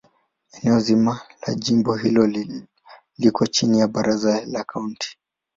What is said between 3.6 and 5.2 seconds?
ya Baraza la Kaunti.